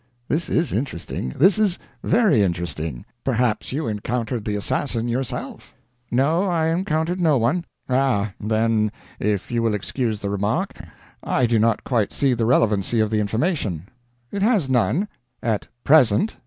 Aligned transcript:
This 0.27 0.49
is 0.49 0.73
interesting 0.73 1.29
this 1.29 1.59
is 1.59 1.77
very 2.03 2.41
interesting. 2.41 3.05
Perhaps 3.23 3.71
you 3.71 3.85
encountered 3.87 4.45
the 4.45 4.55
assassin?" 4.55 5.05
"No, 6.09 6.43
I 6.45 6.69
encountered 6.69 7.19
no 7.21 7.37
one." 7.37 7.65
"Ah. 7.87 8.33
Then 8.41 8.91
if 9.19 9.51
you 9.51 9.61
will 9.61 9.75
excuse 9.75 10.19
the 10.19 10.31
remark 10.31 10.71
I 11.23 11.45
do 11.45 11.59
not 11.59 11.83
quite 11.83 12.11
see 12.11 12.33
the 12.33 12.47
relevancy 12.47 12.99
of 12.99 13.11
the 13.11 13.19
information." 13.19 13.89
"It 14.31 14.41
has 14.41 14.67
none. 14.67 15.07
At 15.43 15.67
present. 15.83 16.37